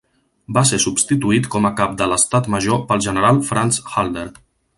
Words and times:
Va 0.57 0.61
ser 0.69 0.77
substituït 0.85 1.49
com 1.55 1.67
a 1.69 1.73
cap 1.81 1.93
de 1.99 2.07
l'Estat 2.13 2.49
Major 2.55 2.81
pel 2.93 3.05
general 3.09 3.41
Franz 3.51 3.81
Halder. 3.93 4.27